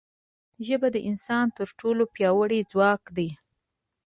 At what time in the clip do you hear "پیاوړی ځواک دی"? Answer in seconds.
2.13-3.29